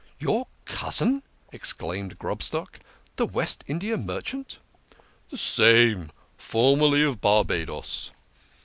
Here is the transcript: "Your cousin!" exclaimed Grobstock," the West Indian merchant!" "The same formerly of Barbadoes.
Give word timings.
"Your 0.19 0.47
cousin!" 0.65 1.21
exclaimed 1.51 2.17
Grobstock," 2.17 2.79
the 3.17 3.27
West 3.27 3.63
Indian 3.67 4.03
merchant!" 4.03 4.57
"The 5.29 5.37
same 5.37 6.09
formerly 6.39 7.03
of 7.03 7.21
Barbadoes. 7.21 8.09